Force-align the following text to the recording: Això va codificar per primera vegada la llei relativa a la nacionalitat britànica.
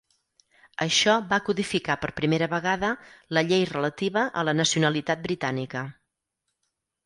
Això 0.85 1.17
va 1.33 1.37
codificar 1.49 1.97
per 2.05 2.09
primera 2.21 2.49
vegada 2.55 2.91
la 3.39 3.45
llei 3.53 3.69
relativa 3.75 4.27
a 4.43 4.47
la 4.51 4.59
nacionalitat 4.65 5.25
britànica. 5.31 5.89